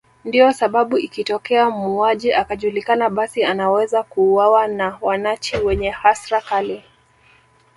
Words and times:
Ndio 0.25 0.51
sababu 0.51 0.97
ikitokea 0.97 1.69
muuaji 1.69 2.33
akajulikana 2.33 3.09
basi 3.09 3.43
anaweza 3.43 4.03
kuuwawa 4.03 4.67
na 4.67 4.97
wanachi 5.01 5.57
wenye 5.57 5.89
hasra 5.89 6.41
kali 6.41 6.83